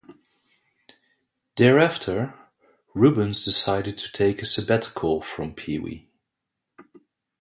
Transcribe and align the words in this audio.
Thereafter, 1.57 2.33
Reubens 2.95 3.45
decided 3.45 3.99
to 3.99 4.11
take 4.11 4.41
a 4.41 4.47
sabbatical 4.47 5.21
from 5.21 5.53
Pee-wee. 5.53 6.09